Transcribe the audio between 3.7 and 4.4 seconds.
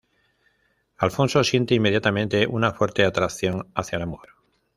hacia la mujer.